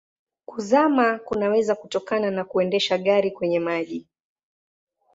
[0.45, 4.07] Kuzama kunaweza kutokana na kuendesha gari kwenye maji.